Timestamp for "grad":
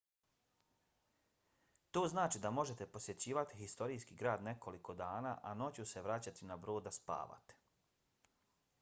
4.23-4.43